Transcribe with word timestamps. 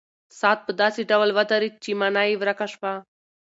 ساعت 0.39 0.59
په 0.67 0.71
داسې 0.81 1.01
ډول 1.11 1.29
ودرېد 1.37 1.73
چې 1.83 1.91
مانا 1.99 2.23
یې 2.29 2.35
ورکه 2.41 2.67
شوه. 2.73 2.93